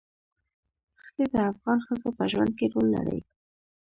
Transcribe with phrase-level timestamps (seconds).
[1.03, 3.19] ښتې د افغان ښځو په ژوند کې رول لري.